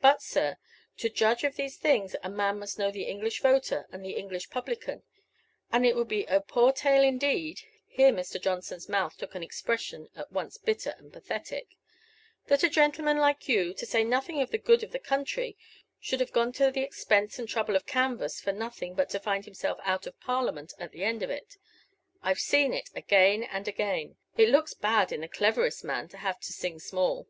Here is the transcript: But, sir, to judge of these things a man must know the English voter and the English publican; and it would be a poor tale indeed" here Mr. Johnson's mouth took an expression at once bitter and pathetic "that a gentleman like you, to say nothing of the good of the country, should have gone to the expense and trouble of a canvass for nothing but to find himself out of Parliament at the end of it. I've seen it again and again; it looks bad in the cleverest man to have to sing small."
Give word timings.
But, 0.00 0.22
sir, 0.22 0.56
to 0.96 1.10
judge 1.10 1.44
of 1.44 1.56
these 1.56 1.76
things 1.76 2.16
a 2.22 2.30
man 2.30 2.58
must 2.58 2.78
know 2.78 2.90
the 2.90 3.02
English 3.02 3.42
voter 3.42 3.86
and 3.92 4.02
the 4.02 4.14
English 4.16 4.48
publican; 4.48 5.02
and 5.70 5.84
it 5.84 5.94
would 5.96 6.08
be 6.08 6.24
a 6.24 6.40
poor 6.40 6.72
tale 6.72 7.02
indeed" 7.02 7.60
here 7.86 8.10
Mr. 8.10 8.40
Johnson's 8.40 8.88
mouth 8.88 9.18
took 9.18 9.34
an 9.34 9.42
expression 9.42 10.08
at 10.16 10.32
once 10.32 10.56
bitter 10.56 10.94
and 10.96 11.12
pathetic 11.12 11.76
"that 12.46 12.62
a 12.62 12.70
gentleman 12.70 13.18
like 13.18 13.50
you, 13.50 13.74
to 13.74 13.84
say 13.84 14.02
nothing 14.02 14.40
of 14.40 14.50
the 14.50 14.56
good 14.56 14.82
of 14.82 14.92
the 14.92 14.98
country, 14.98 15.58
should 16.00 16.20
have 16.20 16.32
gone 16.32 16.52
to 16.54 16.70
the 16.70 16.80
expense 16.80 17.38
and 17.38 17.46
trouble 17.46 17.76
of 17.76 17.82
a 17.82 17.84
canvass 17.84 18.40
for 18.40 18.52
nothing 18.52 18.94
but 18.94 19.10
to 19.10 19.20
find 19.20 19.44
himself 19.44 19.78
out 19.82 20.06
of 20.06 20.18
Parliament 20.20 20.72
at 20.78 20.90
the 20.92 21.04
end 21.04 21.22
of 21.22 21.28
it. 21.28 21.58
I've 22.22 22.40
seen 22.40 22.72
it 22.72 22.88
again 22.96 23.44
and 23.44 23.68
again; 23.68 24.16
it 24.38 24.48
looks 24.48 24.72
bad 24.72 25.12
in 25.12 25.20
the 25.20 25.28
cleverest 25.28 25.84
man 25.84 26.08
to 26.08 26.16
have 26.16 26.40
to 26.40 26.50
sing 26.50 26.78
small." 26.78 27.28